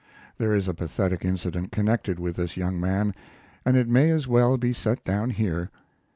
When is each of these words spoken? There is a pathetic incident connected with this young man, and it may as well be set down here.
There 0.39 0.55
is 0.55 0.67
a 0.67 0.73
pathetic 0.73 1.23
incident 1.23 1.71
connected 1.71 2.17
with 2.19 2.37
this 2.37 2.57
young 2.57 2.79
man, 2.79 3.13
and 3.63 3.77
it 3.77 3.87
may 3.87 4.09
as 4.09 4.27
well 4.27 4.57
be 4.57 4.73
set 4.73 5.03
down 5.03 5.29
here. 5.29 5.69